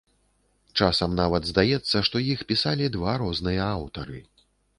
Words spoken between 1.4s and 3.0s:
здаецца, што іх пісалі